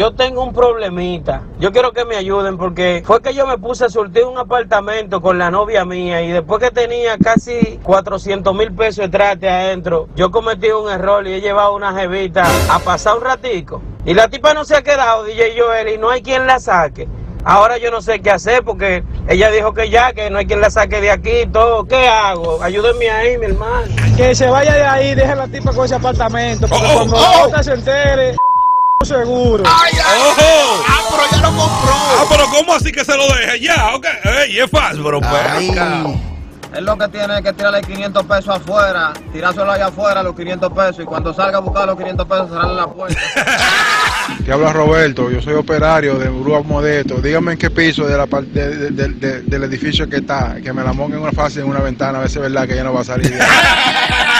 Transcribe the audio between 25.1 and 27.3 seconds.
deje a la tipa con ese apartamento. Porque Oh, cuando oh.